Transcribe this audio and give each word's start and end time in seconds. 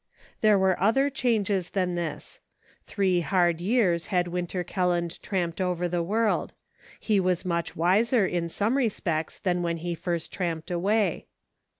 There 0.39 0.57
were 0.57 0.79
other 0.81 1.11
changes 1.11 1.69
than 1.69 1.93
this. 1.93 2.39
Three 2.87 3.19
hard 3.21 3.61
years 3.61 4.07
had 4.07 4.27
Winter 4.29 4.63
Kelland 4.63 5.21
tramped 5.21 5.61
over 5.61 5.87
the 5.87 6.01
world; 6.01 6.53
he 6.99 7.19
was 7.19 7.45
much 7.45 7.75
wiser, 7.75 8.25
in 8.25 8.49
some 8.49 8.77
respects, 8.77 9.37
than 9.37 9.61
when 9.61 9.77
he 9.77 9.93
first 9.93 10.33
tramped 10.33 10.71
away. 10.71 11.27